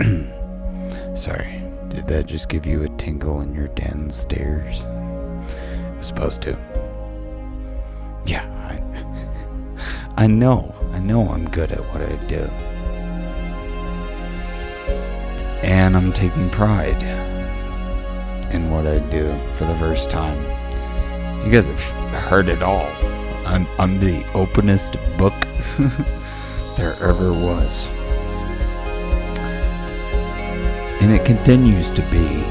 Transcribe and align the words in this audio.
Sorry, 1.14 1.62
did 1.88 2.06
that 2.08 2.26
just 2.26 2.48
give 2.48 2.64
you 2.64 2.84
a 2.84 2.88
tingle 2.90 3.40
in 3.42 3.54
your 3.54 3.68
downstairs? 3.68 4.84
It 4.84 5.98
was 5.98 6.06
supposed 6.06 6.40
to. 6.42 6.58
Yeah, 8.24 8.46
I, 8.68 8.80
I 10.24 10.26
know. 10.26 10.74
I 10.92 10.98
know 10.98 11.28
I'm 11.28 11.48
good 11.50 11.72
at 11.72 11.80
what 11.92 12.02
I 12.02 12.16
do. 12.26 12.48
And 15.62 15.96
I'm 15.96 16.12
taking 16.12 16.48
pride 16.50 17.02
in 18.52 18.70
what 18.70 18.86
I 18.86 18.98
do 19.10 19.38
for 19.54 19.64
the 19.66 19.76
first 19.76 20.10
time. 20.10 20.42
You 21.44 21.52
guys 21.52 21.66
have 21.66 21.80
heard 22.22 22.48
it 22.48 22.62
all. 22.62 22.90
I'm, 23.46 23.66
I'm 23.78 24.00
the 24.00 24.24
openest 24.32 24.96
book 25.16 25.34
there 26.76 26.94
ever 27.00 27.32
was. 27.32 27.88
And 31.00 31.12
it 31.12 31.24
continues 31.24 31.88
to 31.90 32.02
be 32.10 32.44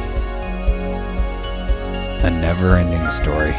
a 2.25 2.29
never 2.29 2.75
ending 2.75 3.09
story. 3.11 3.53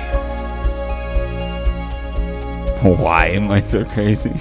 Why 2.82 3.26
am 3.28 3.50
I 3.50 3.60
so 3.60 3.84
crazy? 3.84 4.30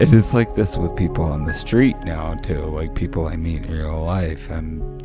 it 0.00 0.12
is 0.12 0.34
like 0.34 0.54
this 0.54 0.76
with 0.76 0.94
people 0.94 1.24
on 1.24 1.44
the 1.44 1.52
street 1.52 1.96
now, 2.04 2.34
too. 2.34 2.60
Like 2.60 2.94
people 2.94 3.26
I 3.26 3.36
meet 3.36 3.64
in 3.64 3.72
real 3.72 4.04
life. 4.04 4.50
I'm 4.50 4.98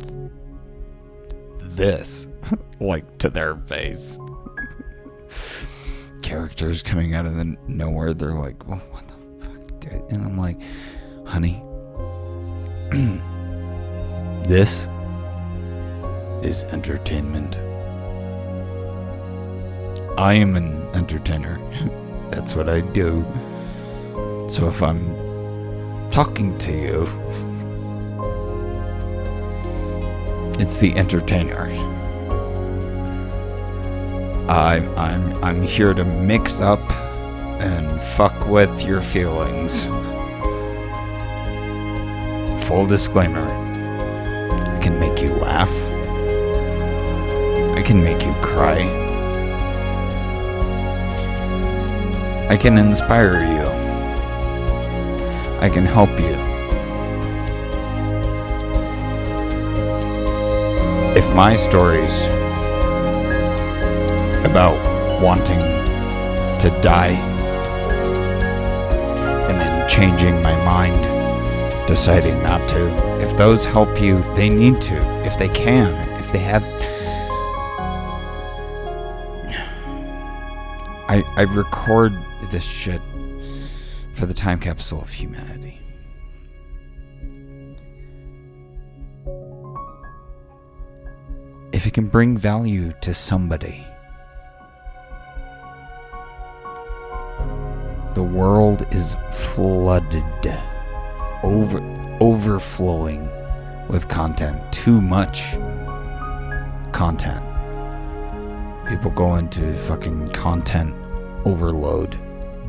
this, 1.60 2.28
like 2.80 3.18
to 3.18 3.30
their 3.30 3.56
face. 3.56 4.18
Characters 6.34 6.82
coming 6.82 7.14
out 7.14 7.26
of 7.26 7.36
the 7.36 7.56
nowhere, 7.68 8.12
they're 8.12 8.32
like, 8.32 8.66
well, 8.66 8.82
what 8.90 9.06
the 9.06 9.14
fuck? 9.44 9.78
Dude? 9.78 10.02
And 10.10 10.24
I'm 10.24 10.36
like, 10.36 10.58
honey, 11.24 11.62
this 14.48 14.88
is 16.42 16.64
entertainment. 16.72 17.60
I 20.18 20.34
am 20.34 20.56
an 20.56 20.88
entertainer. 20.92 21.60
That's 22.30 22.56
what 22.56 22.68
I 22.68 22.80
do. 22.80 23.24
So 24.50 24.66
if 24.66 24.82
I'm 24.82 26.10
talking 26.10 26.58
to 26.58 26.72
you, 26.72 27.02
it's 30.60 30.78
the 30.80 30.96
entertainer. 30.96 31.68
I'm 34.48 34.98
I'm 34.98 35.42
I'm 35.42 35.62
here 35.62 35.94
to 35.94 36.04
mix 36.04 36.60
up 36.60 36.80
and 37.60 38.00
fuck 38.00 38.46
with 38.46 38.84
your 38.84 39.00
feelings. 39.00 39.86
Full 42.66 42.86
disclaimer. 42.86 43.40
I 43.40 44.78
can 44.82 45.00
make 45.00 45.22
you 45.22 45.34
laugh. 45.36 45.72
I 47.74 47.82
can 47.82 48.04
make 48.04 48.22
you 48.26 48.34
cry. 48.42 48.82
I 52.50 52.58
can 52.58 52.76
inspire 52.76 53.40
you. 53.40 53.66
I 55.60 55.70
can 55.70 55.86
help 55.86 56.10
you. 56.20 56.36
If 61.16 61.34
my 61.34 61.56
stories 61.56 62.43
about 64.44 64.78
wanting 65.20 65.60
to 66.60 66.70
die 66.82 67.18
and 69.48 69.60
then 69.60 69.88
changing 69.88 70.40
my 70.42 70.54
mind, 70.64 70.96
deciding 71.86 72.42
not 72.42 72.68
to, 72.68 73.20
if 73.20 73.36
those 73.36 73.64
help 73.64 74.00
you, 74.00 74.22
they 74.34 74.48
need 74.48 74.80
to. 74.82 74.96
If 75.24 75.38
they 75.38 75.48
can, 75.48 75.92
if 76.18 76.32
they 76.32 76.38
have. 76.38 76.62
I, 81.08 81.22
I 81.36 81.42
record 81.42 82.12
this 82.50 82.64
shit 82.64 83.00
for 84.14 84.26
the 84.26 84.34
time 84.34 84.60
capsule 84.60 85.02
of 85.02 85.10
humanity. 85.10 85.80
If 91.72 91.86
it 91.86 91.92
can 91.92 92.06
bring 92.08 92.38
value 92.38 92.92
to 93.00 93.12
somebody, 93.12 93.84
the 98.14 98.22
world 98.22 98.86
is 98.92 99.16
flooded, 99.32 100.24
over 101.42 101.80
overflowing 102.20 103.28
with 103.88 104.08
content. 104.08 104.72
Too 104.72 105.00
much 105.00 105.54
content. 106.92 107.44
People 108.88 109.10
go 109.10 109.34
into 109.36 109.76
fucking 109.76 110.28
content 110.30 110.94
overload, 111.44 112.12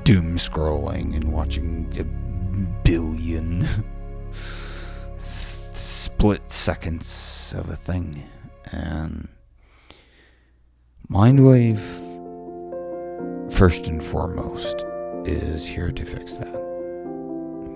doom 0.04 0.38
scrolling 0.38 1.16
and 1.16 1.32
watching 1.32 1.94
a 2.00 2.04
billion 2.84 3.66
split 5.20 6.50
seconds 6.50 7.54
of 7.56 7.70
a 7.70 7.76
thing. 7.76 8.28
And 8.72 9.28
Mindwave, 11.10 11.82
first 13.52 13.88
and 13.88 14.04
foremost, 14.04 14.86
is 15.28 15.66
here 15.66 15.92
to 15.92 16.06
fix 16.06 16.38
that. 16.38 16.54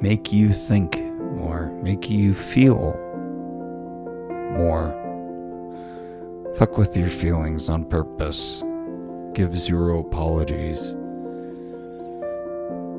Make 0.01 0.31
you 0.31 0.53
think 0.53 1.01
more, 1.19 1.71
make 1.81 2.09
you 2.09 2.33
feel 2.33 2.93
more. 4.53 4.95
Fuck 6.57 6.77
with 6.77 6.95
your 6.95 7.09
feelings 7.09 7.69
on 7.69 7.85
purpose. 7.85 8.63
Give 9.33 9.57
zero 9.57 9.99
apologies. 9.99 10.95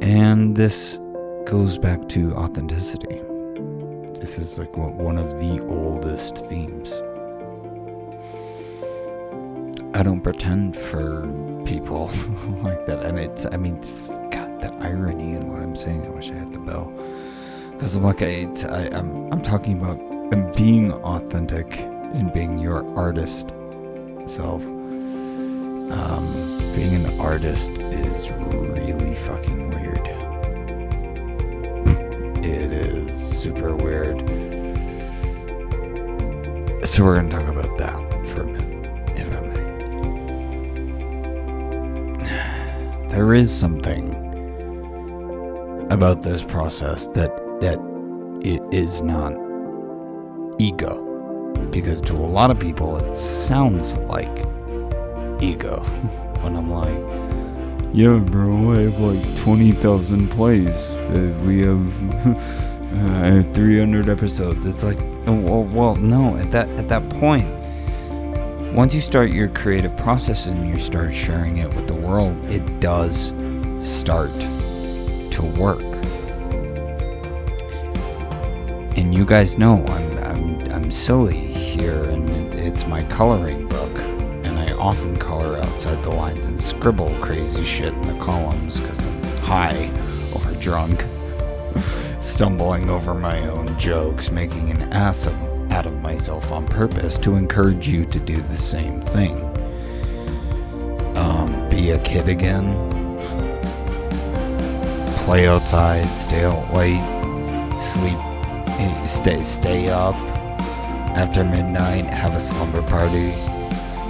And 0.03 0.57
this 0.57 0.99
goes 1.47 1.79
back 1.79 2.09
to 2.11 2.35
authenticity. 2.35 3.21
This 4.21 4.39
is 4.39 4.59
like 4.59 4.77
one 4.77 5.19
of 5.19 5.39
the 5.41 5.65
oldest 5.69 6.37
themes. 6.47 6.93
I 9.95 10.03
don't 10.03 10.21
pretend 10.21 10.77
for 10.77 11.27
people 11.67 12.07
like 12.63 12.87
that. 12.87 13.05
And 13.05 13.19
it's, 13.19 13.45
I 13.47 13.57
mean, 13.57 13.77
it's, 13.77 14.09
the 14.61 14.73
irony 14.81 15.33
in 15.33 15.51
what 15.51 15.63
I'm 15.63 15.77
saying. 15.77 16.05
I 16.05 16.11
wish 16.11 16.31
I 16.31 16.35
had 16.35 16.53
the 16.53 16.59
bell. 16.59 16.93
Because 17.73 17.97
I'm 17.97 18.03
like, 18.03 18.23
I, 18.23 18.47
I, 18.69 18.91
I'm, 18.97 19.33
I'm 19.33 19.43
talking 19.43 19.81
about 19.81 19.99
being 20.55 20.93
authentic 20.93 21.81
and 21.81 22.33
being 22.33 22.59
your 22.59 22.87
artist 22.97 23.53
self. 24.27 24.65
Um, 24.65 26.33
being 26.75 26.95
an 27.05 27.21
artist 27.21 27.73
is 27.79 28.31
really 28.31 29.17
fucking 29.17 29.71
weird. 29.71 30.07
it 32.45 32.73
is 32.73 33.15
super 33.17 33.75
weird. 33.75 34.21
So 36.87 37.05
we're 37.05 37.17
gonna 37.17 37.31
talk 37.31 37.49
about 37.49 37.77
that 37.79 38.29
for 38.29 38.43
a 38.43 38.47
minute. 38.47 38.71
There 43.11 43.35
is 43.35 43.53
something 43.53 44.10
about 45.91 46.23
this 46.23 46.43
process 46.43 47.07
that 47.09 47.31
that 47.61 47.79
it 48.43 48.63
is 48.73 49.03
not 49.03 49.35
ego 50.59 51.07
because 51.71 52.01
to 52.01 52.15
a 52.15 52.17
lot 52.17 52.51
of 52.51 52.59
people 52.59 52.97
it 52.97 53.17
sounds 53.17 53.97
like 53.99 54.47
ego 55.43 55.81
when 56.41 56.57
I'm 56.57 56.71
like, 56.71 57.21
yeah, 57.95 58.19
bro, 58.19 58.73
I 58.73 58.83
have 58.83 59.01
like 59.01 59.37
20,000 59.41 60.29
plays. 60.29 60.89
Uh, 60.91 61.39
we 61.45 61.61
have 61.63 62.27
uh, 63.49 63.53
300 63.53 64.09
episodes. 64.09 64.65
It's 64.65 64.85
like, 64.85 64.99
oh, 65.27 65.41
well, 65.41 65.65
well, 65.65 65.97
no, 65.97 66.37
at 66.37 66.51
that, 66.53 66.69
at 66.71 66.89
that 66.89 67.09
point, 67.11 67.47
once 68.75 68.95
you 68.95 69.01
start 69.01 69.31
your 69.31 69.49
creative 69.49 69.97
process 69.97 70.47
and 70.47 70.69
you 70.69 70.79
start 70.79 71.13
sharing 71.13 71.59
it 71.59 71.75
with 71.75 71.89
the 71.89 71.95
world, 71.95 72.43
it 72.47 72.81
does 72.81 73.33
start 73.83 74.31
to 75.41 75.47
work. 75.61 75.81
And 78.97 79.15
you 79.15 79.25
guys 79.25 79.57
know 79.57 79.85
I'm, 79.87 80.19
I'm, 80.19 80.73
I'm 80.73 80.91
silly 80.91 81.37
here, 81.37 82.05
and 82.05 82.29
it, 82.29 82.55
it's 82.55 82.87
my 82.87 83.03
coloring 83.05 83.67
book 83.69 83.99
And 84.45 84.59
I 84.59 84.73
often 84.73 85.17
color 85.17 85.57
outside 85.57 86.03
the 86.03 86.11
lines 86.11 86.47
and 86.47 86.63
scribble 86.63 87.15
crazy 87.21 87.65
shit 87.65 87.95
in 87.95 88.07
the 88.07 88.25
columns 88.25 88.79
because 88.79 89.01
I'm 89.01 89.23
high 89.43 89.91
or 90.35 90.53
drunk. 90.61 91.05
stumbling 92.21 92.91
over 92.91 93.15
my 93.15 93.39
own 93.49 93.79
jokes, 93.79 94.31
making 94.31 94.71
an 94.71 94.93
ass 94.93 95.27
of, 95.27 95.73
out 95.73 95.87
of 95.87 96.03
myself 96.03 96.53
on 96.53 96.67
purpose 96.67 97.17
to 97.19 97.37
encourage 97.37 97.89
you 97.89 98.05
to 98.05 98.19
do 98.19 98.37
the 98.37 98.59
same 98.59 99.01
thing. 99.01 99.45
Um, 101.17 101.69
be 101.71 101.91
a 101.91 101.99
kid 102.01 102.29
again. 102.29 103.00
Play 105.25 105.47
outside, 105.47 106.07
stay 106.19 106.45
out 106.45 106.73
late, 106.75 107.01
sleep, 107.81 108.19
eh, 108.81 109.07
stay 109.07 109.43
stay 109.43 109.89
up 109.89 110.17
after 111.15 111.45
midnight, 111.45 112.05
have 112.07 112.35
a 112.35 112.41
slumber 112.41 112.83
party, 112.83 113.33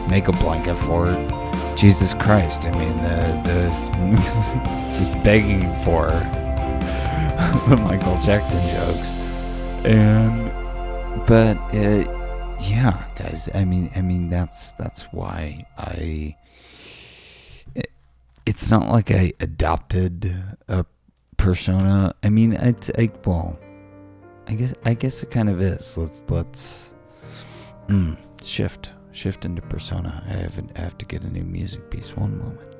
make 0.08 0.28
a 0.28 0.32
blanket 0.32 0.76
fort. 0.76 1.18
Jesus 1.76 2.14
Christ! 2.14 2.66
I 2.66 2.70
mean, 2.78 2.96
the 2.96 3.40
the 3.44 4.94
just 4.96 5.12
begging 5.24 5.62
for 5.82 6.08
the 7.68 7.80
Michael 7.82 8.18
Jackson 8.18 8.66
jokes, 8.68 9.12
and 9.84 10.50
but 11.26 11.56
uh, 11.74 12.04
yeah, 12.60 13.04
guys. 13.16 13.48
I 13.54 13.64
mean, 13.64 13.90
I 13.94 14.02
mean 14.02 14.30
that's 14.30 14.72
that's 14.72 15.02
why 15.12 15.66
I. 15.76 16.36
It, 17.74 17.90
it's 18.46 18.70
not 18.70 18.88
like 18.88 19.10
I 19.10 19.32
adopted 19.40 20.34
a 20.68 20.84
persona. 21.40 22.14
I 22.22 22.28
mean, 22.28 22.52
it's 22.52 22.90
I 22.98 23.10
well, 23.24 23.58
I 24.46 24.54
guess 24.54 24.74
I 24.84 24.94
guess 24.94 25.22
it 25.22 25.30
kind 25.30 25.48
of 25.48 25.60
is. 25.60 25.96
Let's 25.96 26.22
let's 26.28 26.94
mm, 27.88 28.16
shift 28.42 28.92
shift 29.12 29.44
into 29.44 29.62
persona. 29.62 30.22
I 30.28 30.32
have 30.34 30.62
I 30.76 30.80
have 30.80 30.98
to 30.98 31.06
get 31.06 31.22
a 31.22 31.30
new 31.30 31.44
music 31.44 31.90
piece. 31.90 32.16
One 32.16 32.38
moment. 32.38 32.76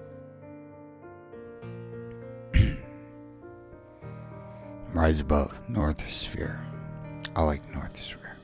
Rise 4.92 5.20
above 5.20 5.58
North 5.68 6.08
Sphere. 6.10 6.60
I 7.34 7.42
like 7.42 7.72
North 7.72 7.96
Sphere. 7.96 8.36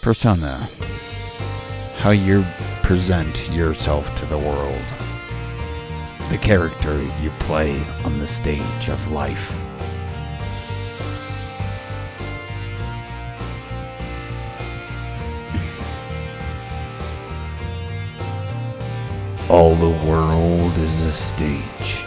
Persona. 0.00 0.68
How 1.96 2.10
you 2.10 2.44
present 2.82 3.48
yourself 3.50 4.14
to 4.16 4.26
the 4.26 4.38
world. 4.38 5.11
The 6.32 6.38
character 6.38 7.02
you 7.20 7.30
play 7.40 7.78
on 8.06 8.18
the 8.18 8.26
stage 8.26 8.88
of 8.88 9.10
life. 9.10 9.52
All 19.50 19.74
the 19.74 19.90
world 20.06 20.78
is 20.78 21.02
a 21.02 21.12
stage. 21.12 22.06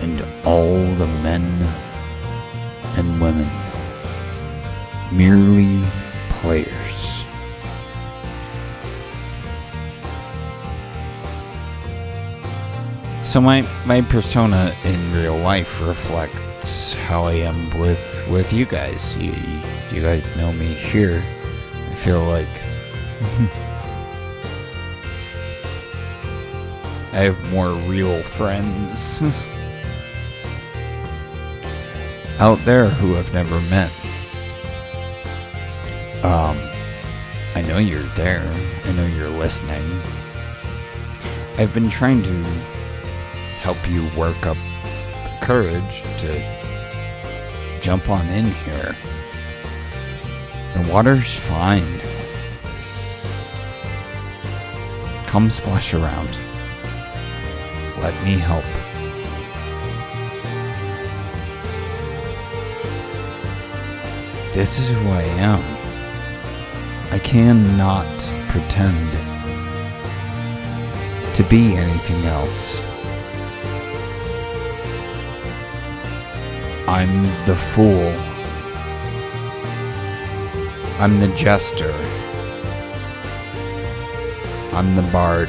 And 0.00 0.26
all 0.46 0.78
the 0.96 1.06
men 1.20 1.44
and 2.96 3.20
women 3.20 3.50
merely 5.12 5.86
players. 6.30 6.85
So 13.36 13.42
my 13.42 13.68
my 13.84 14.00
persona 14.00 14.74
in 14.82 15.12
real 15.12 15.36
life 15.36 15.82
reflects 15.82 16.94
how 16.94 17.24
I 17.24 17.32
am 17.32 17.68
with 17.78 18.26
with 18.30 18.50
you 18.50 18.64
guys. 18.64 19.14
You 19.18 19.34
you 19.92 20.00
guys 20.00 20.34
know 20.36 20.54
me 20.54 20.72
here. 20.72 21.22
I 21.90 21.94
feel 21.94 22.24
like 22.24 22.48
I 27.12 27.24
have 27.24 27.38
more 27.52 27.72
real 27.72 28.22
friends 28.22 29.22
out 32.38 32.58
there 32.60 32.88
who 32.88 33.18
I've 33.18 33.34
never 33.34 33.60
met. 33.68 33.92
Um, 36.24 36.56
I 37.54 37.60
know 37.68 37.76
you're 37.76 38.08
there. 38.14 38.50
I 38.84 38.92
know 38.92 39.04
you're 39.04 39.28
listening. 39.28 40.00
I've 41.58 41.74
been 41.74 41.90
trying 41.90 42.22
to 42.22 42.42
help 43.66 43.90
you 43.90 44.08
work 44.16 44.46
up 44.46 44.56
the 45.24 45.38
courage 45.42 46.02
to 46.18 47.80
jump 47.80 48.08
on 48.08 48.24
in 48.28 48.44
here. 48.44 48.94
The 50.72 50.88
water's 50.88 51.34
fine. 51.34 52.00
Come 55.26 55.50
splash 55.50 55.94
around. 55.94 56.38
Let 57.98 58.14
me 58.24 58.38
help. 58.38 58.62
This 64.54 64.78
is 64.78 64.88
who 64.90 65.08
I 65.08 65.24
am. 65.40 65.64
I 67.12 67.18
cannot 67.18 68.06
pretend 68.48 69.10
to 71.34 71.42
be 71.50 71.74
anything 71.74 72.24
else. 72.26 72.85
I'm 76.88 77.24
the 77.46 77.56
fool. 77.56 78.12
I'm 81.00 81.18
the 81.18 81.28
jester. 81.34 81.92
I'm 84.72 84.94
the 84.94 85.02
bard. 85.10 85.48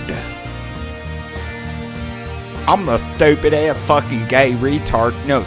I'm 2.67 2.85
the 2.85 2.97
stupid 2.97 3.53
ass 3.53 3.79
fucking 3.81 4.27
gay 4.27 4.53
retard. 4.53 5.13
No, 5.25 5.41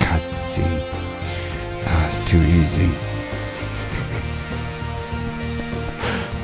God, 0.00 0.34
see. 0.38 0.62
Ah, 1.86 2.06
it's 2.06 2.18
too 2.30 2.40
easy. 2.40 2.90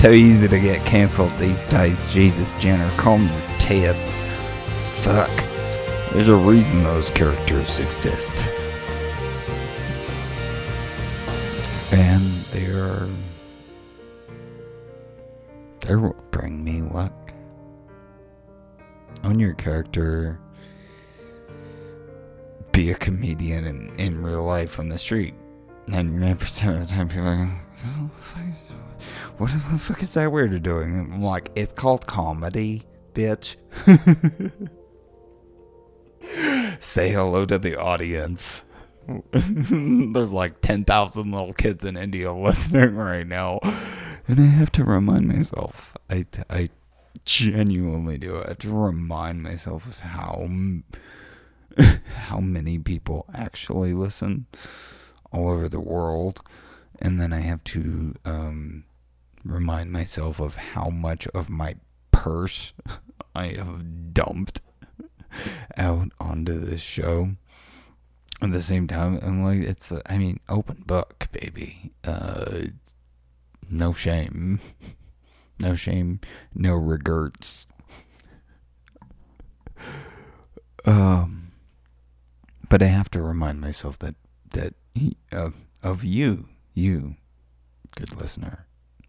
too 0.01 0.13
easy 0.13 0.49
to 0.49 0.59
get 0.59 0.85
canceled 0.85 1.37
these 1.39 1.65
days. 1.67 2.13
Jesus, 2.13 2.55
Jenner, 2.55 2.89
calm 2.97 3.29
your 3.29 3.59
tits. 3.59 4.15
Fuck. 5.03 5.50
There's 6.13 6.27
a 6.27 6.35
reason 6.35 6.83
those 6.83 7.09
characters 7.09 7.79
exist. 7.79 8.45
And 11.93 12.45
they're. 12.51 13.09
What 15.87 16.31
bring 16.33 16.65
me 16.65 16.83
luck. 16.83 17.33
Own 19.23 19.39
your 19.39 19.55
character. 19.55 20.41
Be 22.73 22.91
a 22.91 22.95
comedian 22.97 23.65
in, 23.67 23.95
in 23.97 24.21
real 24.21 24.43
life 24.43 24.81
on 24.81 24.89
the 24.89 24.99
street. 24.99 25.35
99% 25.87 26.75
of 26.75 26.81
the 26.81 26.93
time, 26.93 27.09
people 27.09 27.29
are 27.29 27.37
like, 27.37 28.59
what 29.39 29.53
the 29.53 29.59
fuck 29.79 30.03
is 30.03 30.15
that 30.15 30.31
weird 30.33 30.61
doing? 30.63 30.99
I'm 30.99 31.23
like, 31.23 31.51
it's 31.55 31.73
called 31.73 32.07
comedy, 32.09 32.83
bitch. 33.15 33.55
Say 36.91 37.11
hello 37.11 37.45
to 37.45 37.57
the 37.57 37.77
audience. 37.77 38.65
There's 39.33 40.33
like 40.33 40.61
10,000 40.61 41.31
little 41.31 41.53
kids 41.53 41.85
in 41.85 41.97
India 41.97 42.33
listening 42.35 42.97
right 42.97 43.25
now. 43.25 43.61
And 44.27 44.41
I 44.41 44.47
have 44.47 44.73
to 44.73 44.83
remind 44.83 45.29
myself. 45.29 45.97
I, 46.11 46.27
I 46.51 46.71
genuinely 47.25 48.19
do. 48.19 48.43
I 48.43 48.49
have 48.49 48.59
to 48.59 48.73
remind 48.73 49.41
myself 49.41 49.87
of 49.87 50.01
how, 50.01 50.49
how 52.27 52.41
many 52.41 52.81
people 52.81 53.25
actually 53.33 53.95
listen 53.95 54.47
all 55.31 55.51
over 55.51 55.69
the 55.69 55.79
world. 55.79 56.43
And 56.99 57.21
then 57.21 57.33
I 57.33 57.43
have 57.43 57.63
to 57.67 58.17
um, 58.25 58.83
remind 59.45 59.93
myself 59.93 60.41
of 60.41 60.57
how 60.57 60.89
much 60.89 61.29
of 61.29 61.49
my 61.49 61.77
purse 62.11 62.73
I 63.33 63.55
have 63.57 64.13
dumped 64.13 64.61
out 65.77 66.11
onto 66.21 66.59
this 66.59 66.81
show. 66.81 67.31
At 68.43 68.53
the 68.53 68.63
same 68.63 68.87
time, 68.87 69.19
I'm 69.23 69.45
like, 69.45 69.61
it's, 69.61 69.93
I 70.07 70.17
mean, 70.17 70.41
open 70.49 70.85
book, 70.87 71.29
baby. 71.33 71.93
Uh, 72.05 72.63
no 73.69 73.93
shame. 73.93 74.61
No 75.61 75.75
shame, 75.75 76.21
no 76.55 76.75
regrets. 76.75 77.67
Um, 80.87 81.53
but 82.71 82.83
I 82.83 82.87
have 82.87 83.11
to 83.11 83.21
remind 83.21 83.61
myself 83.61 83.99
that 83.99 84.15
that 84.53 84.73
he, 84.95 85.19
of 85.31 85.55
of 85.83 86.05
you, 86.05 86.49
you, 86.73 87.17
good 87.95 88.17
listener, 88.17 88.67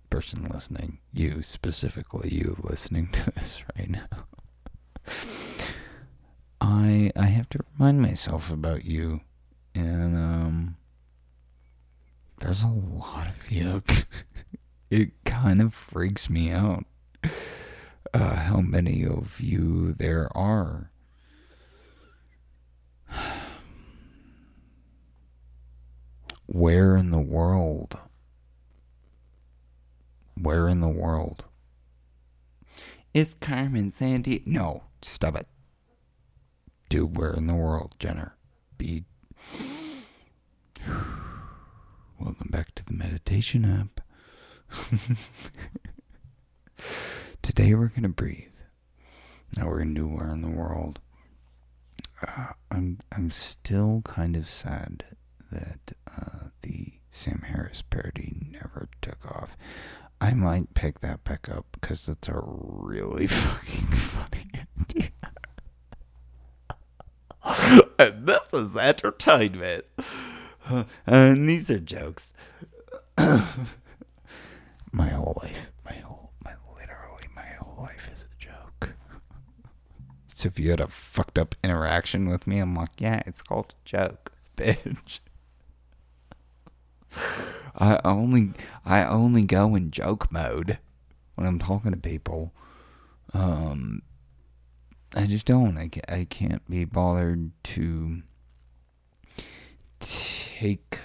person 0.10 0.44
listening, 0.44 0.98
you 1.14 1.42
specifically, 1.44 2.30
you 2.34 2.58
listening 2.62 3.08
to 3.14 3.32
this 3.32 3.64
right 3.78 3.90
now. 3.90 4.26
I 6.72 7.12
I 7.18 7.26
have 7.26 7.50
to 7.50 7.60
remind 7.74 8.02
myself 8.02 8.50
about 8.50 8.86
you, 8.86 9.20
and 9.76 10.16
um, 10.16 10.78
there's 12.40 12.64
a 12.64 12.68
lot 12.68 13.28
of 13.28 13.52
you. 13.52 13.84
it 14.90 15.12
kind 15.26 15.62
of 15.62 15.74
freaks 15.74 16.30
me 16.30 16.50
out. 16.50 16.86
Uh, 18.14 18.36
how 18.36 18.62
many 18.62 19.06
of 19.06 19.42
you 19.42 19.94
there 19.94 20.30
are? 20.36 20.90
Where 26.46 26.96
in 26.96 27.12
the 27.12 27.20
world? 27.20 28.00
Where 30.36 30.70
in 30.70 30.80
the 30.80 30.88
world? 30.88 31.44
Is 33.14 33.34
Carmen 33.42 33.92
Sandy? 33.92 34.42
No, 34.46 34.84
stop 35.02 35.36
it. 35.36 35.48
Do 36.92 37.06
where 37.06 37.32
in 37.32 37.48
the 37.48 37.56
world, 37.56 37.96
Jenner? 38.00 38.36
Be. 38.78 39.06
Welcome 42.20 42.50
back 42.50 42.76
to 42.76 42.84
the 42.84 42.92
meditation 42.92 43.64
app. 43.64 44.02
Today 47.42 47.74
we're 47.76 47.94
gonna 47.96 48.10
breathe. 48.10 48.50
Now 49.56 49.70
we're 49.70 49.78
gonna 49.78 49.94
do 49.94 50.06
where 50.06 50.34
in 50.34 50.42
the 50.42 50.52
world. 50.52 51.00
Uh, 52.28 52.48
I'm 52.70 53.00
I'm 53.10 53.32
still 53.32 54.02
kind 54.04 54.36
of 54.36 54.50
sad 54.50 55.06
that 55.50 55.94
uh, 56.14 56.48
the 56.62 56.96
Sam 57.10 57.46
Harris 57.48 57.82
parody 57.82 58.36
never 58.52 58.90
took 59.02 59.26
off. 59.26 59.56
I 60.20 60.34
might 60.34 60.74
pick 60.74 61.00
that 61.00 61.24
back 61.24 61.48
up 61.48 61.68
because 61.72 62.10
it's 62.10 62.28
a 62.28 62.42
really 62.44 63.28
fucking 63.28 63.88
funny. 63.88 64.51
And 67.44 68.28
this 68.28 68.54
is 68.54 68.76
entertainment. 68.76 69.86
and 71.08 71.50
these 71.50 71.72
are 71.72 71.80
jokes. 71.80 72.34
my 73.18 75.10
whole 75.10 75.38
life, 75.42 75.72
my 75.86 75.96
whole, 75.98 76.32
my 76.44 76.54
literally, 76.78 77.28
my 77.36 77.46
whole 77.60 77.84
life 77.84 78.10
is 78.14 78.24
a 78.24 78.36
joke. 78.38 78.90
so 80.28 80.48
if 80.48 80.60
you 80.60 80.70
had 80.72 80.82
a 80.82 80.88
fucked 80.88 81.38
up 81.38 81.56
interaction 81.64 82.30
with 82.30 82.48
me, 82.48 82.60
I'm 82.60 82.76
like, 82.76 82.90
yeah, 83.00 83.22
it's 83.26 83.42
called 83.42 83.74
a 83.74 83.86
joke, 83.86 84.32
bitch. 84.58 85.20
I 87.76 88.00
only, 88.04 88.52
I 88.86 89.04
only 89.06 89.44
go 89.44 89.76
in 89.76 89.92
joke 89.92 90.32
mode 90.32 90.78
when 91.36 91.48
I'm 91.48 91.60
talking 91.60 91.92
to 91.92 91.98
people. 91.98 92.54
Um, 93.34 94.02
I 95.14 95.26
just 95.26 95.46
don't. 95.46 95.78
I, 95.78 95.90
I 96.08 96.26
can't 96.26 96.68
be 96.70 96.86
bothered 96.86 97.52
to 97.64 98.22
take 100.00 101.02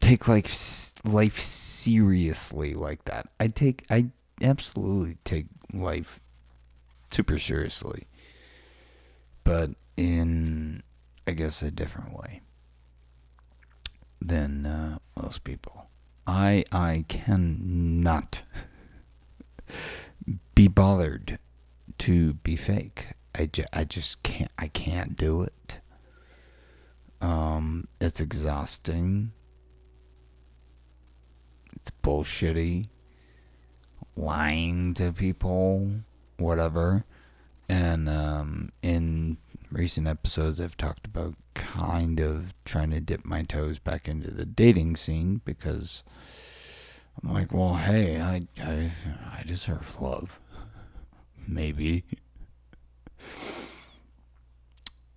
take 0.00 0.26
like 0.26 0.50
life 1.04 1.38
seriously 1.40 2.74
like 2.74 3.04
that. 3.04 3.28
I 3.38 3.48
take 3.48 3.84
I 3.90 4.06
absolutely 4.42 5.18
take 5.24 5.46
life 5.72 6.20
super 7.12 7.38
seriously. 7.38 8.06
But 9.44 9.70
in 9.96 10.82
I 11.26 11.32
guess 11.32 11.62
a 11.62 11.70
different 11.70 12.14
way 12.14 12.40
than 14.20 14.66
uh, 14.66 14.98
most 15.20 15.44
people. 15.44 15.87
I 16.28 16.62
I 16.70 17.06
cannot 17.08 18.42
be 20.54 20.68
bothered 20.68 21.38
to 21.98 22.34
be 22.34 22.54
fake. 22.54 23.08
I, 23.34 23.46
ju- 23.46 23.64
I 23.72 23.84
just 23.84 24.22
can't 24.22 24.52
I 24.58 24.68
can't 24.68 25.16
do 25.16 25.42
it. 25.42 25.80
Um 27.22 27.88
it's 27.98 28.20
exhausting. 28.20 29.32
It's 31.74 31.90
bullshitty. 32.02 32.88
Lying 34.14 34.94
to 34.94 35.12
people, 35.12 35.90
whatever. 36.36 37.04
And 37.70 38.06
um 38.06 38.70
in 38.82 39.38
recent 39.70 40.06
episodes 40.06 40.60
I've 40.60 40.76
talked 40.76 41.06
about 41.06 41.34
kind 41.54 42.20
of 42.20 42.54
trying 42.64 42.90
to 42.90 43.00
dip 43.00 43.24
my 43.24 43.42
toes 43.42 43.78
back 43.78 44.08
into 44.08 44.30
the 44.30 44.46
dating 44.46 44.96
scene 44.96 45.40
because 45.44 46.02
I'm 47.22 47.32
like, 47.32 47.52
well, 47.52 47.74
hey, 47.74 48.20
I 48.20 48.42
I 48.60 48.92
I 49.38 49.42
deserve 49.44 50.00
love. 50.00 50.38
Maybe. 51.46 52.04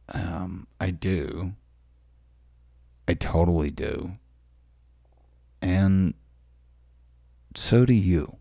Um, 0.09 0.67
I 0.79 0.91
do. 0.91 1.53
I 3.07 3.13
totally 3.13 3.71
do. 3.71 4.13
And 5.61 6.13
so 7.55 7.85
do 7.85 7.93
you. 7.93 8.37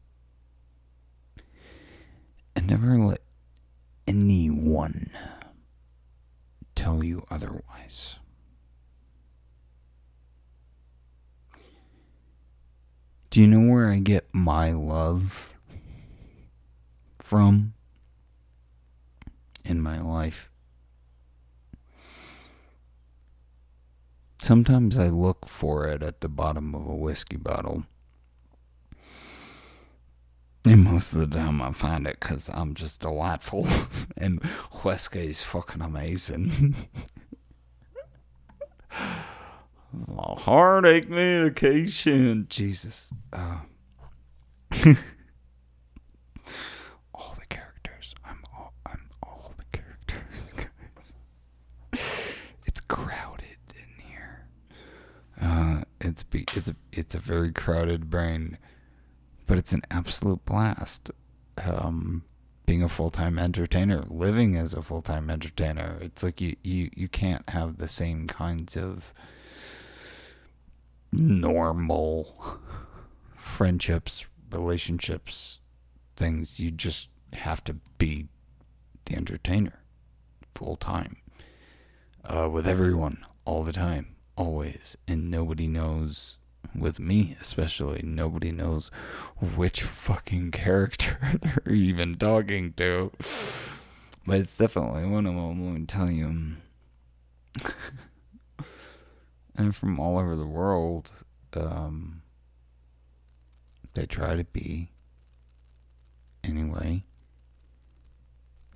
And 2.57 2.67
never 2.67 2.97
let 2.97 3.21
anyone 4.07 5.11
tell 6.90 7.04
you 7.04 7.23
otherwise. 7.30 8.18
Do 13.30 13.40
you 13.40 13.47
know 13.47 13.73
where 13.73 13.90
I 13.90 13.99
get 13.99 14.26
my 14.32 14.73
love 14.73 15.50
from 17.18 17.75
in 19.64 19.80
my 19.80 20.00
life? 20.00 20.50
Sometimes 24.42 24.99
I 24.99 25.09
look 25.09 25.47
for 25.47 25.87
it 25.87 26.02
at 26.02 26.23
the 26.23 26.28
bottom 26.28 26.75
of 26.75 26.87
a 26.87 26.97
whiskey 26.97 27.37
bottle. 27.37 27.85
And 30.64 30.85
most 30.85 31.14
of 31.14 31.21
the 31.21 31.38
time 31.38 31.62
I 31.62 31.73
find 31.73 32.07
it 32.07 32.19
because 32.21 32.50
I'm 32.52 32.75
just 32.75 33.00
delightful 33.00 33.67
and 34.17 34.43
is 35.14 35.43
fucking 35.43 35.81
amazing. 35.81 36.75
My 40.07 40.35
heartache 40.38 41.09
medication. 41.09 42.47
Jesus. 42.49 43.12
Uh, 43.33 43.61
all 47.14 47.35
the 47.35 47.47
characters. 47.49 48.14
I'm 48.25 48.43
all. 48.55 48.73
I'm 48.87 49.09
all 49.23 49.52
the 49.57 49.64
characters, 49.76 50.52
guys. 50.57 51.14
It's 52.67 52.81
crowded 52.83 53.59
in 53.75 54.05
here. 54.07 54.47
Uh, 55.40 55.83
it's 56.00 56.23
be, 56.23 56.45
it's 56.55 56.69
a 56.69 56.76
it's 56.93 57.14
a 57.14 57.19
very 57.19 57.52
crowded 57.52 58.11
brain, 58.11 58.59
but 59.50 59.59
it's 59.59 59.73
an 59.73 59.83
absolute 59.90 60.45
blast. 60.45 61.11
Um, 61.59 62.23
being 62.66 62.85
a 62.85 62.88
full 62.88 63.11
time 63.11 63.37
entertainer, 63.37 64.04
living 64.09 64.54
as 64.54 64.75
a 64.75 64.80
full 64.80 65.02
time 65.02 65.28
entertainer, 65.28 65.99
it's 66.00 66.23
like 66.23 66.40
you, 66.40 66.54
you 66.62 66.88
you 66.95 67.09
can't 67.09 67.50
have 67.50 67.78
the 67.78 67.88
same 67.88 68.28
kinds 68.28 68.76
of 68.76 69.12
normal 71.11 72.61
friendships, 73.35 74.25
relationships, 74.52 75.59
things. 76.14 76.61
You 76.61 76.71
just 76.71 77.09
have 77.33 77.64
to 77.64 77.75
be 77.99 78.28
the 79.07 79.16
entertainer 79.16 79.80
full 80.54 80.76
time 80.76 81.16
uh, 82.25 82.49
with 82.49 82.69
everyone 82.69 83.26
all 83.45 83.64
the 83.64 83.73
time, 83.73 84.14
always. 84.37 84.97
And 85.09 85.28
nobody 85.28 85.66
knows, 85.66 86.37
with 86.75 86.99
me 87.00 87.37
especially, 87.41 88.03
nobody 88.05 88.53
knows 88.53 88.91
which 89.41 89.83
fucking 89.83 90.50
character 90.50 91.19
they're 91.43 91.75
even 91.75 92.17
talking 92.17 92.73
to. 92.75 93.12
But 94.27 94.41
it's 94.41 94.57
definitely 94.57 95.07
one 95.07 95.27
of 95.27 95.35
them, 95.35 95.65
let 95.65 95.81
me 95.81 95.87
tell 95.87 96.11
you 96.11 96.57
and 99.57 99.75
from 99.75 100.00
all 100.00 100.19
over 100.19 100.37
the 100.37 100.47
world. 100.47 101.12
Um, 101.55 102.23
they 103.95 104.07
try 104.07 104.37
to 104.37 104.45
be. 104.45 104.93
Anyway, 106.43 107.05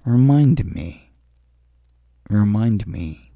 remind 0.05 0.65
me. 0.65 1.11
Remind 2.29 2.87
me, 2.87 3.33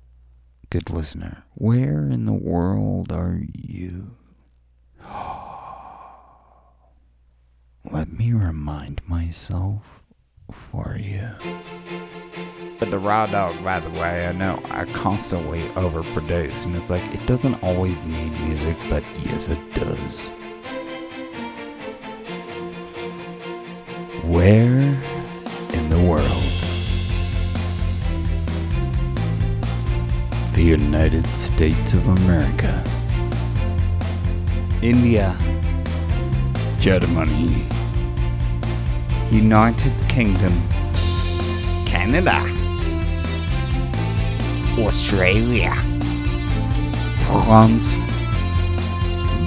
good 0.70 0.90
listener, 0.90 1.44
where 1.54 2.08
in 2.08 2.24
the 2.24 2.32
world 2.32 3.12
are 3.12 3.40
you? 3.54 4.16
Let 7.90 8.12
me 8.12 8.32
remind 8.32 9.00
myself 9.06 10.02
for 10.50 10.96
you. 10.98 11.30
But 12.78 12.90
the 12.90 12.98
raw 12.98 13.26
dog, 13.26 13.62
by 13.64 13.80
the 13.80 13.90
way, 13.90 14.26
I 14.26 14.32
know 14.32 14.62
I 14.70 14.84
constantly 14.86 15.62
overproduce, 15.70 16.64
and 16.64 16.76
it's 16.76 16.90
like 16.90 17.02
it 17.14 17.26
doesn't 17.26 17.62
always 17.62 18.00
need 18.02 18.30
music, 18.40 18.76
but 18.88 19.02
yes, 19.24 19.48
it 19.48 19.74
does. 19.74 20.30
Where 24.24 24.80
in 25.72 25.90
the 25.90 26.00
world? 26.00 26.44
The 30.54 30.62
United 30.62 31.26
States 31.26 31.94
of 31.94 32.06
America, 32.06 32.84
India, 34.82 35.36
Germany, 36.78 37.66
United 39.30 39.92
Kingdom, 40.08 40.52
Canada. 41.84 42.58
Australia, 44.78 45.74
France, 47.26 47.98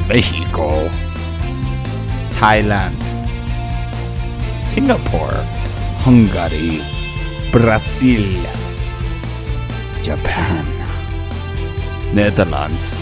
Mexico, 0.08 0.90
Thailand, 2.36 3.00
Singapore, 4.70 5.40
Hungary, 6.04 6.82
Brazil, 7.52 8.28
Japan, 10.04 10.66
Netherlands, 12.14 12.98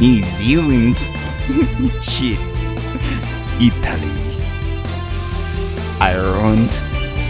New 0.00 0.22
Zealand, 0.24 0.98
shit, 2.02 2.40
Italy, 3.62 4.18
Ireland, 6.00 6.70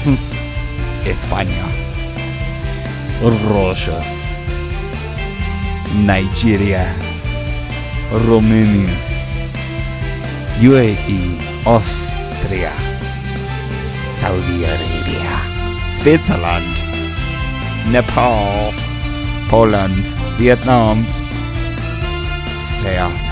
España, 1.05 1.69
Russia, 3.21 4.01
Nigeria, 5.93 6.97
Romania, 8.11 8.97
UAE, 10.61 11.37
Austria, 11.67 12.73
Saudi 13.83 14.65
Arabia, 14.65 15.37
Switzerland, 15.91 16.73
Nepal, 17.93 18.73
Poland, 19.49 20.07
Vietnam, 20.41 21.05
South 22.49 23.26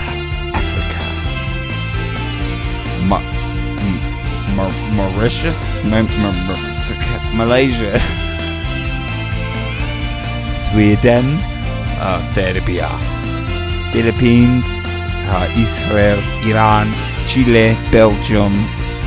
M- 4.55 4.57
Ma- 4.57 4.71
Mauritius, 4.95 5.79
Ma- 5.83 6.01
Ma- 6.03 6.31
Ma- 6.47 7.33
Malaysia, 7.33 7.99
Sweden, 10.53 11.25
uh, 11.99 12.21
Serbia, 12.21 12.89
Philippines, 13.91 14.67
uh, 15.29 15.47
Israel, 15.57 16.19
Iran, 16.47 16.87
Chile, 17.27 17.75
Belgium, 17.91 18.53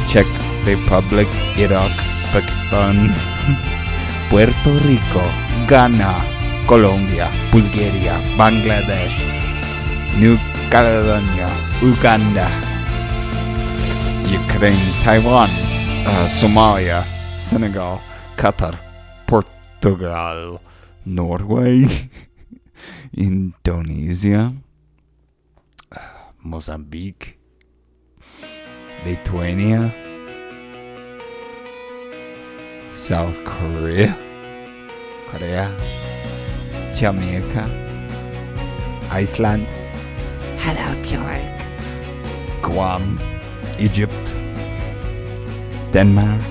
Czech 0.06 0.26
Republic, 0.64 1.28
Iraq, 1.56 1.92
Pakistan, 2.32 3.08
Puerto 4.30 4.70
Rico, 4.84 5.24
Ghana, 5.66 6.14
Colombia, 6.66 7.30
Bulgaria, 7.52 8.20
Bangladesh, 8.36 9.16
New 10.20 10.36
Caledonia, 10.70 11.48
Uganda, 11.80 12.48
Ukraine, 14.28 14.92
Taiwan, 15.02 15.48
uh, 16.04 16.28
Somalia, 16.28 17.02
Senegal, 17.38 17.98
Qatar, 18.36 18.78
Portugal, 19.26 20.60
Norway, 21.06 21.86
Indonesia, 23.16 24.52
Mozambique, 26.44 27.38
Lithuania, 29.06 29.94
South 32.92 33.42
Korea, 33.44 34.14
Korea, 35.30 35.74
Jamaica, 36.94 37.64
Iceland, 39.10 39.66
Hello 40.58 41.02
Bjork, 41.02 41.56
Guam, 42.60 43.27
Egypt, 43.78 44.34
Denmark, 45.92 46.42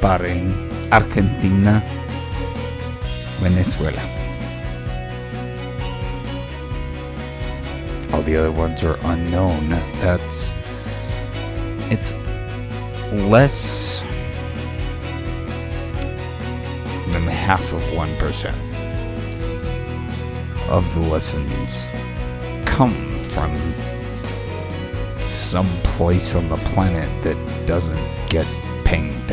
Bahrain, 0.00 0.70
Argentina, 0.90 1.82
Venezuela. 3.40 4.00
All 8.12 8.22
the 8.22 8.36
other 8.36 8.52
ones 8.52 8.82
are 8.82 8.98
unknown. 9.04 9.68
That's 10.00 10.54
it's 11.90 12.14
less 13.12 14.00
than 17.08 17.26
half 17.26 17.72
of 17.72 17.82
1% 17.92 18.54
of 20.68 20.94
the 20.94 21.00
lessons 21.00 21.86
come 22.64 22.94
from 23.30 23.54
some 25.54 25.82
place 25.84 26.34
on 26.34 26.48
the 26.48 26.56
planet 26.74 27.08
that 27.22 27.36
doesn't 27.64 28.28
get 28.28 28.44
pinged. 28.84 29.28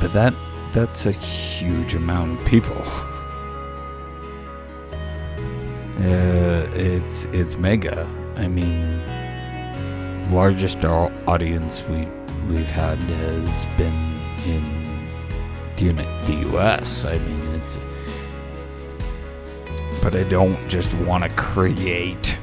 But 0.00 0.14
that 0.14 0.32
that's 0.72 1.04
a 1.04 1.12
huge 1.12 1.94
amount 1.94 2.40
of 2.40 2.46
people. 2.46 2.82
Uh, 5.98 6.64
it's 6.74 7.24
it's 7.32 7.56
mega. 7.56 8.08
I 8.36 8.46
mean, 8.46 9.02
largest 10.30 10.84
audience 10.84 11.82
we 11.88 12.06
we've 12.48 12.70
had 12.70 13.02
has 13.02 13.66
been 13.76 13.98
in 14.46 14.64
the, 15.76 15.92
the 16.26 16.34
U.S. 16.50 17.04
I 17.04 17.18
mean, 17.18 17.54
it's. 17.56 17.76
But 20.02 20.14
I 20.14 20.22
don't 20.24 20.68
just 20.68 20.94
want 20.94 21.24
to 21.24 21.30
create 21.30 22.38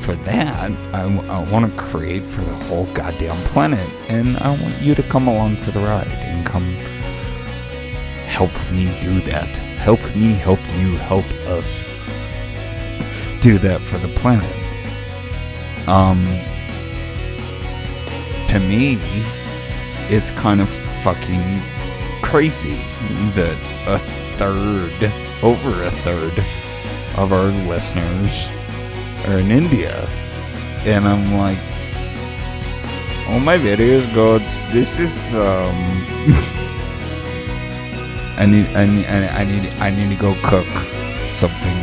for 0.00 0.14
that. 0.14 0.70
I, 0.94 1.06
want 1.50 1.70
to 1.70 1.78
create 1.78 2.24
for 2.24 2.40
the 2.40 2.54
whole 2.66 2.86
goddamn 2.94 3.36
planet, 3.44 3.88
and 4.08 4.36
I 4.38 4.50
want 4.50 4.80
you 4.80 4.94
to 4.94 5.02
come 5.02 5.28
along 5.28 5.56
for 5.56 5.70
the 5.70 5.80
ride 5.80 6.08
and 6.08 6.46
come 6.46 6.64
help 8.26 8.52
me 8.70 8.98
do 9.00 9.20
that. 9.22 9.48
Help 9.78 10.00
me 10.14 10.32
help 10.32 10.60
you 10.78 10.96
help 10.96 11.26
us 11.48 11.88
do 13.40 13.58
that 13.58 13.80
for 13.80 13.98
the 13.98 14.08
planet. 14.14 14.54
Um, 15.88 16.22
to 18.48 18.58
me, 18.60 18.98
it's 20.08 20.30
kind 20.30 20.60
of 20.60 20.70
fucking 21.02 21.60
crazy 22.22 22.76
that 23.34 23.56
a 23.86 23.98
third, 24.36 25.27
over 25.42 25.84
a 25.84 25.90
third 25.90 26.36
of 27.16 27.32
our 27.32 27.50
listeners 27.68 28.48
are 29.26 29.38
in 29.38 29.50
India. 29.50 30.06
And 30.84 31.06
I'm 31.06 31.34
like, 31.36 31.58
oh 33.28 33.38
my 33.38 33.56
various 33.56 34.06
gods, 34.14 34.60
this 34.72 34.98
is 34.98 35.34
um 35.34 35.74
I 38.38 38.46
need 38.46 38.66
I 38.74 38.86
need 38.86 39.06
I 39.06 39.44
need 39.44 39.72
I 39.78 39.90
need 39.90 40.08
to 40.14 40.20
go 40.20 40.34
cook 40.42 40.68
something. 41.38 41.78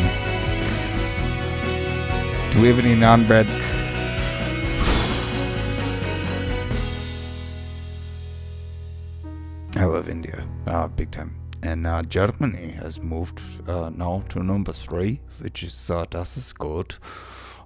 Do 2.51 2.61
we 2.61 2.67
have 2.69 2.79
any 2.79 2.95
naan 2.95 3.27
bread? 3.27 3.47
I 9.75 9.85
love 9.85 10.07
India, 10.07 10.47
uh, 10.67 10.87
big 10.87 11.11
time. 11.11 11.44
And 11.65 11.87
uh, 11.87 12.03
Germany 12.03 12.73
has 12.73 13.01
moved 13.01 13.41
uh, 13.67 13.89
now 13.89 14.23
to 14.29 14.43
number 14.43 14.71
three, 14.71 15.21
which 15.39 15.63
is 15.63 15.89
uh, 15.89 16.05
das 16.07 16.37
is 16.37 16.53
good. 16.53 16.97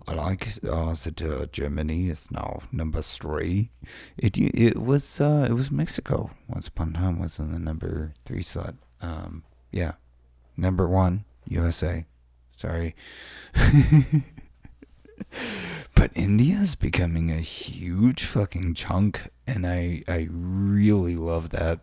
I 0.08 0.14
like 0.14 0.48
uh, 0.64 0.94
that 0.94 1.22
uh, 1.22 1.48
Germany 1.48 2.10
is 2.10 2.32
now 2.32 2.62
number 2.72 3.02
three. 3.02 3.72
It 4.18 4.38
it 4.38 4.78
was 4.78 5.20
uh, 5.20 5.48
it 5.50 5.54
was 5.54 5.70
Mexico 5.70 6.32
once 6.48 6.70
upon 6.70 6.96
a 6.96 7.00
time 7.00 7.20
was 7.20 7.40
in 7.40 7.52
the 7.52 7.60
number 7.60 8.14
three 8.26 8.42
slot. 8.42 8.76
Um, 9.02 9.44
yeah, 9.70 9.96
number 10.56 10.88
one 10.88 11.26
USA. 11.50 12.06
Sorry. 12.56 12.96
but 15.94 16.12
India 16.16 16.56
is 16.56 16.76
becoming 16.76 17.32
a 17.32 17.42
huge 17.42 18.24
fucking 18.24 18.76
chunk, 18.76 19.30
and 19.46 19.68
I 19.68 20.04
I 20.08 20.30
really 20.32 21.16
love 21.16 21.50
that. 21.50 21.82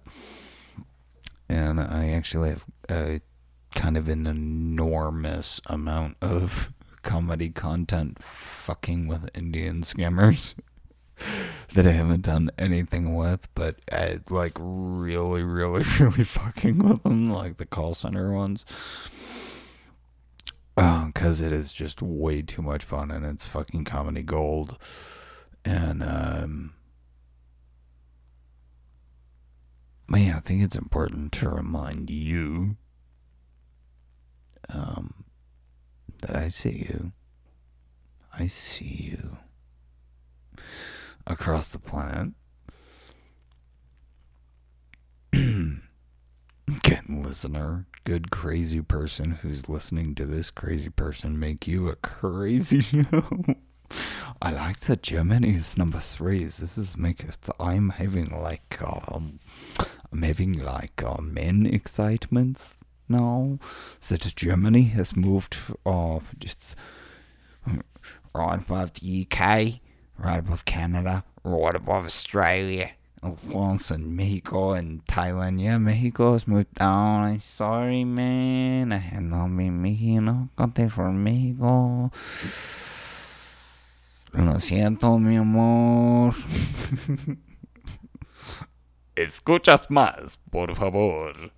And 1.48 1.80
I 1.80 2.10
actually 2.10 2.50
have 2.50 2.64
a 2.90 3.20
kind 3.74 3.96
of 3.96 4.08
an 4.08 4.26
enormous 4.26 5.60
amount 5.66 6.16
of 6.20 6.72
comedy 7.02 7.50
content 7.50 8.20
fucking 8.22 9.06
with 9.06 9.30
Indian 9.34 9.82
scammers 9.82 10.54
that 11.74 11.86
I 11.86 11.92
haven't 11.92 12.22
done 12.22 12.50
anything 12.58 13.14
with, 13.14 13.48
but 13.54 13.76
I 13.92 14.20
like 14.28 14.52
really, 14.58 15.42
really, 15.42 15.84
really 16.00 16.24
fucking 16.24 16.78
with 16.78 17.02
them, 17.04 17.30
like 17.30 17.58
the 17.58 17.66
call 17.66 17.94
center 17.94 18.32
ones. 18.32 18.64
Because 20.74 21.40
it 21.40 21.52
is 21.52 21.72
just 21.72 22.02
way 22.02 22.42
too 22.42 22.60
much 22.60 22.84
fun 22.84 23.10
and 23.10 23.24
it's 23.24 23.46
fucking 23.46 23.84
comedy 23.84 24.22
gold. 24.22 24.76
And, 25.64 26.02
um, 26.02 26.75
man, 30.08 30.36
I 30.36 30.40
think 30.40 30.62
it's 30.62 30.76
important 30.76 31.32
to 31.32 31.48
remind 31.48 32.10
you 32.10 32.76
um, 34.68 35.24
that 36.20 36.36
I 36.36 36.48
see 36.48 36.86
you. 36.88 37.12
I 38.38 38.46
see 38.46 39.10
you 39.12 39.38
across 41.26 41.68
the 41.68 41.78
planet. 41.78 42.32
Good 45.32 47.08
listener, 47.08 47.86
good 48.04 48.30
crazy 48.32 48.80
person 48.82 49.32
who's 49.32 49.68
listening 49.68 50.14
to 50.16 50.26
this 50.26 50.50
crazy 50.50 50.88
person 50.88 51.38
make 51.38 51.66
you 51.68 51.88
a 51.88 51.96
crazy 51.96 52.80
show. 52.80 53.44
I 54.42 54.50
like 54.50 54.80
that 54.80 55.02
Germany 55.02 55.50
is 55.50 55.78
number 55.78 56.00
three. 56.00 56.44
This 56.44 56.76
is 56.76 56.96
make 56.96 57.22
it, 57.22 57.48
I'm 57.60 57.90
having 57.90 58.26
like 58.26 58.80
um, 58.82 59.38
I'm 60.16 60.22
having 60.22 60.54
like 60.64 61.02
uh, 61.02 61.20
men 61.20 61.66
excitements 61.66 62.74
now 63.06 63.58
that 64.08 64.32
Germany 64.34 64.84
has 64.84 65.14
moved 65.14 65.58
uh, 65.84 66.20
just 66.38 66.74
right 68.34 68.58
above 68.58 68.94
the 68.94 69.26
UK, 69.26 69.80
right 70.16 70.38
above 70.38 70.64
Canada, 70.64 71.22
right 71.44 71.74
above 71.74 72.06
Australia. 72.06 72.92
Once 73.52 73.90
in 73.90 74.16
Mexico 74.16 74.72
and 74.72 75.04
Thailand. 75.04 75.60
Yeah, 75.60 75.76
Mexico's 75.76 76.46
moved 76.46 76.74
down. 76.76 77.24
I'm 77.24 77.40
sorry, 77.40 78.04
man. 78.04 78.92
I 78.92 78.98
had 78.98 79.24
not 79.24 79.48
been 79.48 79.82
Mexico. 79.82 80.48
Conte 80.56 80.88
for 80.88 81.12
Mexico. 81.12 82.10
Lo 84.32 84.58
siento, 84.60 85.20
mi 85.20 85.36
amor. 85.36 86.34
Escuchas 89.16 89.90
más, 89.90 90.38
por 90.50 90.76
favor. 90.76 91.52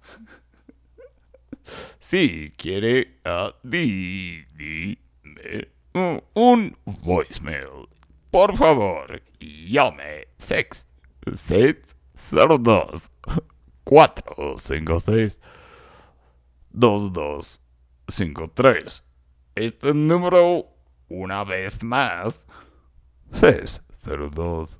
Si 1.99 2.53
quiere, 2.57 3.19
uh, 3.27 3.51
di, 3.65 4.45
di, 4.57 4.97
uh, 5.95 6.21
un 6.35 6.77
voicemail. 6.85 7.89
Por 8.31 8.57
favor, 8.57 9.21
llame 9.41 10.29
6 10.39 10.87
602 11.35 13.11
456 13.85 15.41
2253. 16.71 19.03
Este 19.57 19.93
número, 19.93 20.69
una 21.09 21.43
vez 21.43 21.83
más, 21.83 22.41
602 23.33 24.79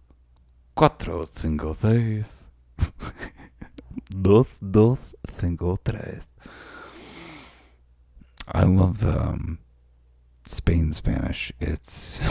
456 0.75 2.38
2253. 4.11 6.21
I 8.51 8.63
love 8.65 9.05
um, 9.05 9.59
Spain 10.47 10.93
Spanish. 10.93 11.53
It's 11.61 12.19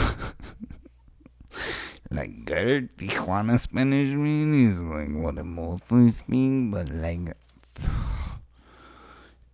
like 2.11 2.45
good 2.45 2.97
Tijuana 2.97 3.59
Spanish 3.59 4.13
mean 4.13 4.53
is 4.67 4.81
like 4.81 5.09
what 5.13 5.37
I 5.37 5.43
mostly 5.43 6.09
speak, 6.11 6.71
but 6.71 6.89
like 6.89 7.35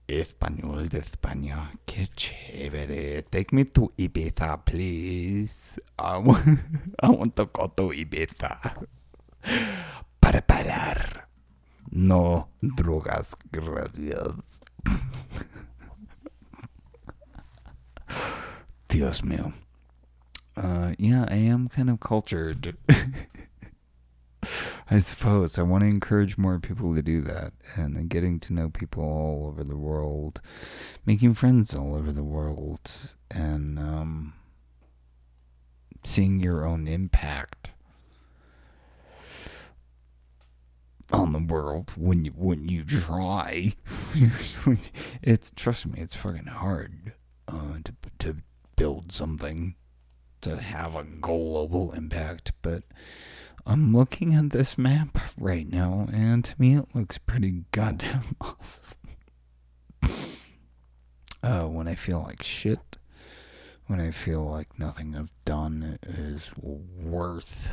Español 0.08 0.88
de 0.90 1.00
España, 1.00 1.70
qué 1.86 2.08
chévere. 2.16 3.24
Take 3.30 3.54
me 3.54 3.66
to 3.66 3.92
Ibiza, 3.98 4.64
please. 4.66 5.78
I 6.00 6.18
want, 6.18 6.60
I 7.00 7.10
want 7.10 7.36
to 7.36 7.46
go 7.46 7.68
to 7.68 7.92
Ibiza. 7.92 8.88
Para 10.34 10.48
parar. 10.48 11.28
No 11.92 12.48
drogas, 12.60 13.36
gracias. 13.52 14.34
Dios 18.88 19.22
mío. 19.22 19.54
Uh, 20.58 20.96
yeah, 20.98 21.28
I 21.30 21.36
am 21.36 21.68
kind 21.68 21.92
of 21.92 22.00
cultured. 22.00 22.76
I 24.90 24.98
suppose 24.98 25.60
I 25.60 25.62
want 25.62 25.82
to 25.82 25.88
encourage 25.88 26.36
more 26.36 26.58
people 26.58 26.96
to 26.96 27.04
do 27.04 27.22
that 27.22 27.54
and 27.76 28.10
getting 28.10 28.40
to 28.40 28.54
know 28.54 28.70
people 28.70 29.04
all 29.04 29.50
over 29.50 29.64
the 29.64 29.78
world, 29.78 30.42
making 31.06 31.36
friends 31.36 31.76
all 31.76 31.94
over 31.94 32.12
the 32.12 32.24
world, 32.24 32.90
and 33.30 33.78
um, 33.78 34.34
seeing 36.02 36.40
your 36.40 36.66
own 36.66 36.88
impact 36.88 37.73
on 41.14 41.32
the 41.32 41.40
world 41.40 41.94
when 41.96 42.26
you 42.26 42.32
when 42.32 42.68
you 42.68 42.84
try. 42.84 43.74
it's 45.22 45.52
trust 45.52 45.86
me, 45.86 46.00
it's 46.02 46.16
fucking 46.16 46.48
hard 46.48 47.14
uh, 47.48 47.78
to 47.84 47.94
to 48.20 48.38
build 48.76 49.12
something 49.12 49.76
to 50.42 50.58
have 50.58 50.96
a 50.96 51.04
global 51.04 51.94
impact, 51.94 52.52
but 52.62 52.84
I'm 53.66 53.96
looking 53.96 54.34
at 54.34 54.50
this 54.50 54.78
map 54.78 55.18
right 55.38 55.72
now, 55.72 56.08
and 56.12 56.44
to 56.44 56.56
me, 56.58 56.76
it 56.76 56.94
looks 56.94 57.18
pretty 57.18 57.64
goddamn 57.72 58.24
awesome. 58.42 58.84
uh, 61.44 61.64
when 61.68 61.88
I 61.88 61.96
feel 61.96 62.22
like 62.22 62.44
shit, 62.44 62.98
when 63.88 64.02
I 64.02 64.12
feel 64.12 64.44
like 64.44 64.78
nothing 64.78 65.16
I've 65.16 65.32
done 65.46 66.00
is 66.04 66.52
worth 66.58 67.72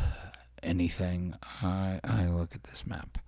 anything, 0.62 1.34
I 1.62 2.00
I 2.04 2.26
look 2.26 2.54
at 2.54 2.64
this 2.64 2.86
map. 2.86 3.18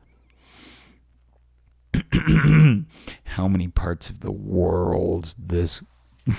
How 3.24 3.48
many 3.48 3.68
parts 3.68 4.10
of 4.10 4.20
the 4.20 4.32
world 4.32 5.34
this 5.38 5.82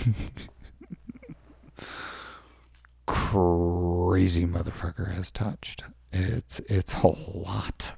crazy 3.06 4.46
motherfucker 4.46 5.14
has 5.14 5.32
touched. 5.32 5.84
It's 6.12 6.60
it's 6.70 6.94
a 7.02 7.08
lot. 7.08 7.94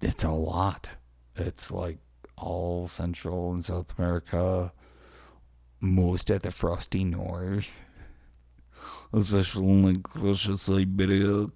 It's 0.00 0.24
a 0.24 0.30
lot. 0.30 0.90
It's 1.36 1.70
like 1.70 1.98
all 2.36 2.88
Central 2.88 3.52
and 3.52 3.64
South 3.64 3.96
America, 3.98 4.72
most 5.80 6.30
of 6.30 6.42
the 6.42 6.50
frosty 6.50 7.04
north, 7.04 7.80
especially 9.14 9.68
in 9.68 9.82
like 9.82 10.14
Russia, 10.14 10.56
Siberia 10.56 11.46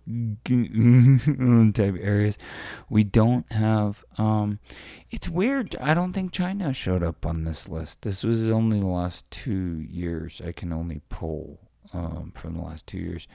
type 1.73 1.97
areas. 2.01 2.38
We 2.88 3.05
don't 3.05 3.51
have. 3.53 4.05
Um, 4.16 4.61
it's 5.11 5.29
weird. 5.29 5.77
I 5.81 5.94
don't 5.94 6.12
think 6.12 6.33
China 6.33 6.73
showed 6.73 7.03
up 7.03 7.27
on 7.27 7.44
this 7.44 7.68
list. 7.68 8.03
This 8.03 8.23
was 8.23 8.49
only 8.49 8.81
the 8.81 8.87
last 8.87 9.31
two 9.31 9.81
years. 9.81 10.40
I 10.44 10.53
can 10.53 10.73
only 10.73 11.01
pull 11.09 11.59
um, 11.92 12.33
from 12.35 12.55
the 12.55 12.62
last 12.62 12.87
two 12.87 12.99
years. 12.99 13.27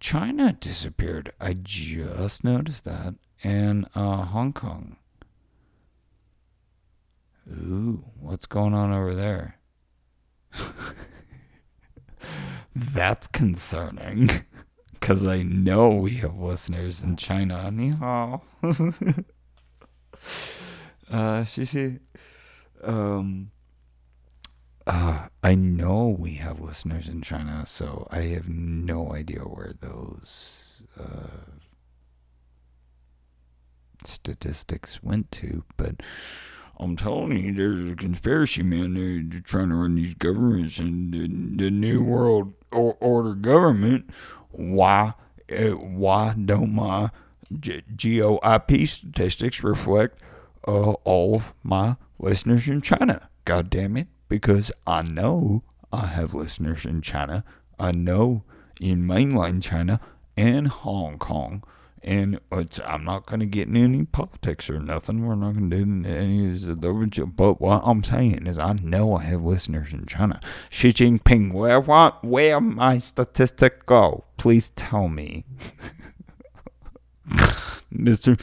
China 0.00 0.52
disappeared. 0.52 1.32
I 1.40 1.54
just 1.54 2.44
noticed 2.44 2.84
that. 2.84 3.14
And 3.44 3.86
uh, 3.94 4.24
Hong 4.24 4.52
Kong. 4.52 4.96
Ooh, 7.50 8.04
what's 8.18 8.46
going 8.46 8.74
on 8.74 8.92
over 8.92 9.14
there? 9.14 9.58
That's 12.74 13.26
concerning. 13.28 14.30
Because 14.92 15.26
I 15.26 15.42
know 15.42 15.88
we 15.88 16.16
have 16.16 16.36
listeners 16.36 17.02
in 17.02 17.16
China. 17.16 17.70
Ni 17.70 17.90
hao. 17.90 18.42
uh, 21.10 21.44
Um, 22.82 23.50
uh, 24.86 25.28
I 25.42 25.54
know 25.54 26.08
we 26.08 26.34
have 26.34 26.60
listeners 26.60 27.08
in 27.08 27.22
China, 27.22 27.64
so 27.66 28.08
I 28.10 28.22
have 28.34 28.48
no 28.48 29.12
idea 29.12 29.40
where 29.40 29.74
those 29.80 30.82
uh, 30.98 31.52
statistics 34.04 35.02
went 35.02 35.30
to, 35.32 35.64
but 35.76 36.00
I'm 36.82 36.96
telling 36.96 37.36
you, 37.36 37.54
there's 37.54 37.90
a 37.90 37.94
conspiracy 37.94 38.62
man 38.62 38.94
there 38.94 39.40
trying 39.40 39.68
to 39.68 39.76
run 39.76 39.94
these 39.94 40.14
governments 40.14 40.80
and 40.80 41.14
the, 41.14 41.64
the 41.64 41.70
new 41.70 42.02
world 42.02 42.54
order 42.72 43.34
government. 43.34 44.10
Why? 44.50 45.14
Uh, 45.50 45.70
why 45.70 46.34
don't 46.34 46.74
my 46.74 47.10
GeoIP 47.52 48.88
statistics 48.88 49.62
reflect 49.62 50.20
uh, 50.66 50.92
all 51.04 51.36
of 51.36 51.54
my 51.62 51.96
listeners 52.18 52.68
in 52.68 52.80
China? 52.80 53.28
God 53.44 53.70
damn 53.70 53.96
it! 53.96 54.08
Because 54.28 54.72
I 54.86 55.02
know 55.02 55.62
I 55.92 56.06
have 56.06 56.34
listeners 56.34 56.84
in 56.84 57.00
China. 57.02 57.44
I 57.78 57.92
know 57.92 58.42
in 58.80 59.06
mainland 59.06 59.62
China 59.62 60.00
and 60.36 60.66
Hong 60.68 61.18
Kong 61.18 61.62
and 62.04 62.40
I'm 62.84 63.04
not 63.04 63.26
going 63.26 63.40
to 63.40 63.46
get 63.46 63.68
in 63.68 63.76
any 63.76 64.04
politics 64.04 64.68
or 64.68 64.80
nothing. 64.80 65.26
We're 65.26 65.34
not 65.34 65.54
going 65.54 65.70
to 65.70 65.84
do 65.84 66.08
any 66.08 66.48
of 66.48 66.80
those. 66.80 67.18
But 67.34 67.60
what 67.60 67.82
I'm 67.84 68.02
saying 68.02 68.46
is, 68.46 68.58
I 68.58 68.72
know 68.74 69.16
I 69.16 69.22
have 69.24 69.42
listeners 69.42 69.92
in 69.92 70.06
China. 70.06 70.40
Xi 70.70 70.88
Jinping, 70.88 71.52
where 71.52 71.80
what, 71.80 72.24
where 72.24 72.60
my 72.60 72.98
statistic 72.98 73.86
go? 73.86 74.24
Please 74.36 74.70
tell 74.70 75.08
me. 75.08 75.44
Mister, 77.94 78.38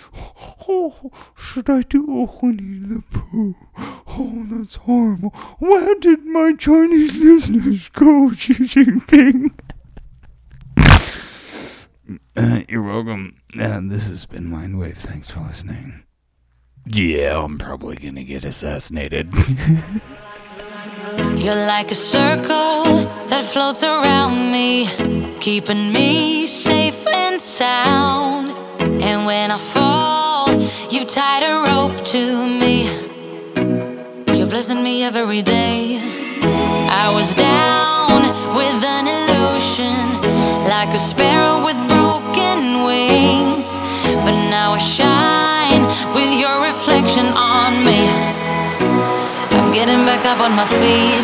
oh, 0.67 1.11
should 1.35 1.69
I 1.69 1.81
do 1.81 2.03
a 2.03 2.45
Winnie 2.45 2.79
the 2.79 3.03
Pooh? 3.11 3.55
Oh, 3.77 4.45
that's 4.49 4.75
horrible. 4.75 5.29
Where 5.57 5.95
did 5.95 6.23
my 6.25 6.53
Chinese 6.53 7.15
listeners 7.15 7.89
go, 7.89 8.31
Xi 8.31 8.53
Jinping? 8.53 9.51
Uh, 12.35 12.61
you're 12.69 12.83
welcome. 12.83 13.41
Uh, 13.59 13.81
this 13.83 14.09
has 14.09 14.25
been 14.25 14.45
Mindwave. 14.49 14.97
Thanks 14.97 15.29
for 15.29 15.41
listening. 15.41 16.03
Yeah, 16.85 17.43
I'm 17.43 17.57
probably 17.57 17.97
gonna 17.97 18.23
get 18.23 18.43
assassinated. 18.43 19.31
You're 21.37 21.55
like 21.67 21.91
a 21.91 21.95
circle 21.95 23.05
that 23.27 23.43
floats 23.43 23.83
around 23.83 24.51
me, 24.51 24.87
keeping 25.39 25.93
me 25.93 26.45
safe 26.47 27.05
and 27.07 27.41
sound. 27.41 28.57
And 28.79 29.25
when 29.25 29.51
I 29.51 29.57
fall, 29.57 30.49
you 30.91 31.05
tied 31.05 31.43
a 31.43 31.63
rope 31.69 32.03
to 32.05 32.47
me. 32.47 32.85
You're 34.37 34.47
blessing 34.47 34.83
me 34.83 35.03
every 35.03 35.41
day. 35.41 35.99
I 36.41 37.11
was 37.13 37.35
down 37.35 37.78
like 40.89 40.97
a 40.97 41.03
sparrow 41.03 41.63
with 41.63 41.77
broken 41.87 42.83
wings. 42.83 43.77
But 44.25 44.33
now 44.49 44.73
I 44.73 44.79
shine 44.79 45.83
with 46.15 46.31
your 46.33 46.65
reflection 46.65 47.27
on 47.37 47.85
me. 47.85 48.09
I'm 49.53 49.71
getting 49.71 50.03
back 50.03 50.25
up 50.25 50.39
on 50.41 50.55
my 50.55 50.65
feet. 50.65 51.21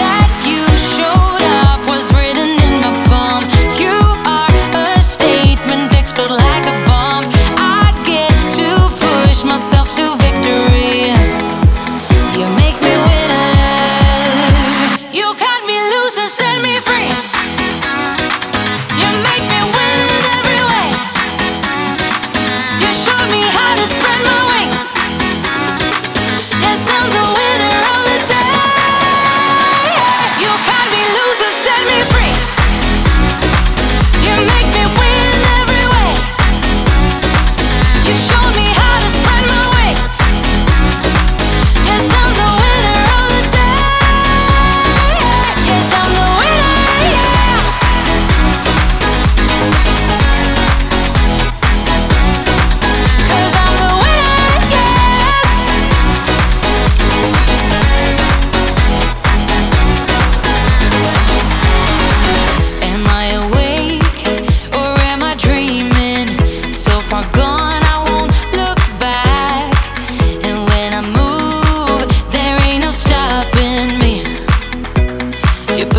That 0.00 0.32
you 0.48 0.64
showed 0.96 1.44
up 1.60 1.80
was 1.84 2.08
written 2.16 2.56
in 2.56 2.80
my 2.80 2.92
palm. 3.04 3.44
You 3.76 4.00
are 4.24 4.48
a 4.72 5.02
statement, 5.02 5.92
explode 5.92 6.30
like 6.30 6.64
a 6.64 6.85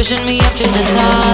pushing 0.08 0.26
me 0.26 0.40
up 0.40 0.54
to 0.54 0.64
the 0.64 0.96
top. 0.96 1.27